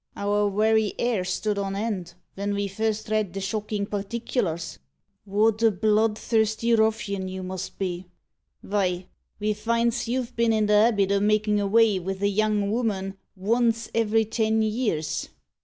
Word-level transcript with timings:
Our 0.15 0.47
werry 0.49 0.95
'air 0.97 1.23
stood 1.23 1.59
on 1.59 1.75
end 1.75 2.15
ven 2.35 2.55
ve 2.55 2.67
first 2.67 3.09
read 3.09 3.33
the 3.33 3.39
shockin' 3.39 3.85
particulars. 3.85 4.79
What 5.25 5.61
a 5.61 5.69
bloodthirsty 5.69 6.73
ruffian 6.73 7.27
you 7.27 7.43
must 7.43 7.77
be! 7.77 8.07
Vy, 8.63 9.05
ve 9.39 9.53
finds 9.53 10.07
you've 10.07 10.35
been 10.35 10.53
i' 10.53 10.61
the 10.65 10.73
habit 10.73 11.11
o' 11.11 11.19
makin' 11.19 11.59
avay 11.59 11.99
with 11.99 12.23
a 12.23 12.29
young 12.29 12.63
ooman 12.71 13.13
vonce 13.39 13.91
every 13.93 14.25
ten 14.25 14.63
years. 14.63 15.29